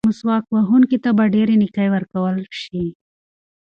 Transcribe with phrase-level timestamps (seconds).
[0.09, 2.83] مسواک وهونکي ته به ډېرې نیکۍ ورکړل شي.